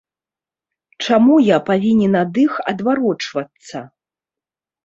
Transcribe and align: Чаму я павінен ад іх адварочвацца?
Чаму 1.05 1.35
я 1.47 1.57
павінен 1.69 2.13
ад 2.23 2.39
іх 2.45 2.57
адварочвацца? 2.73 3.77